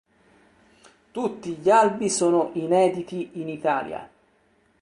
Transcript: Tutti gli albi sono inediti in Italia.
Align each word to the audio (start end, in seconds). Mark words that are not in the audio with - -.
Tutti 1.11 1.53
gli 1.57 1.69
albi 1.69 2.09
sono 2.09 2.49
inediti 2.55 3.29
in 3.33 3.47
Italia. 3.49 4.09